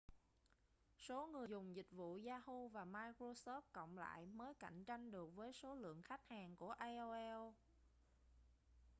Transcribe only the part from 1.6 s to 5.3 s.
dịch vụ yahoo và microsoft cộng lại mới cạnh tranh